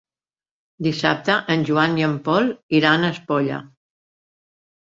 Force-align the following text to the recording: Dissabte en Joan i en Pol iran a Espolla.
Dissabte 0.87 1.35
en 1.57 1.67
Joan 1.69 1.95
i 2.01 2.07
en 2.09 2.17
Pol 2.29 2.49
iran 2.81 3.07
a 3.07 3.13
Espolla. 3.17 3.63